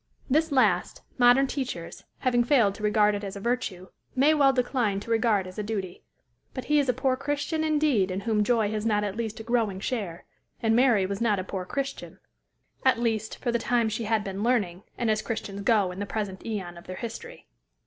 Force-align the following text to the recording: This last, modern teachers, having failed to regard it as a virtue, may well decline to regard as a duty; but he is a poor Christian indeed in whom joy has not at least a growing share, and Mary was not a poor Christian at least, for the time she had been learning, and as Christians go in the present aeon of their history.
This 0.27 0.51
last, 0.51 1.03
modern 1.19 1.45
teachers, 1.45 2.05
having 2.17 2.43
failed 2.43 2.73
to 2.73 2.81
regard 2.81 3.13
it 3.13 3.23
as 3.23 3.35
a 3.35 3.39
virtue, 3.39 3.89
may 4.15 4.33
well 4.33 4.51
decline 4.51 4.99
to 5.01 5.11
regard 5.11 5.45
as 5.45 5.59
a 5.59 5.61
duty; 5.61 6.01
but 6.55 6.65
he 6.65 6.79
is 6.79 6.89
a 6.89 6.93
poor 6.93 7.15
Christian 7.15 7.63
indeed 7.63 8.09
in 8.09 8.21
whom 8.21 8.43
joy 8.43 8.71
has 8.71 8.83
not 8.83 9.03
at 9.03 9.15
least 9.15 9.39
a 9.39 9.43
growing 9.43 9.79
share, 9.79 10.25
and 10.59 10.75
Mary 10.75 11.05
was 11.05 11.21
not 11.21 11.37
a 11.37 11.43
poor 11.43 11.65
Christian 11.65 12.17
at 12.83 12.97
least, 12.97 13.37
for 13.37 13.51
the 13.51 13.59
time 13.59 13.89
she 13.89 14.05
had 14.05 14.23
been 14.23 14.41
learning, 14.41 14.81
and 14.97 15.11
as 15.11 15.21
Christians 15.21 15.61
go 15.61 15.91
in 15.91 15.99
the 15.99 16.07
present 16.07 16.43
aeon 16.43 16.79
of 16.79 16.87
their 16.87 16.95
history. 16.95 17.45